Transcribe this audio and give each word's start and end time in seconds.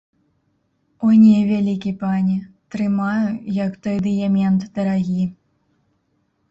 О 1.07 1.09
не, 1.23 1.33
вялікі 1.49 1.91
пане, 2.05 2.37
трымаю, 2.77 3.29
як 3.63 3.79
той 3.85 3.97
дыямент 4.09 4.61
дарагі! 4.81 5.25